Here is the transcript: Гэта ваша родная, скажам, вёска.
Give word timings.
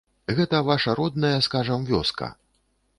Гэта 0.37 0.61
ваша 0.69 0.95
родная, 1.01 1.35
скажам, 1.49 1.87
вёска. 1.91 2.35